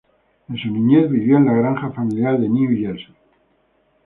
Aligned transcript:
En 0.49 0.57
su 0.57 0.67
niñez 0.71 1.11
vivió 1.11 1.37
en 1.37 1.45
la 1.45 1.53
granja 1.53 1.91
familiar 1.91 2.39
de 2.39 2.49
New 2.49 2.69
Jersey. 2.75 3.15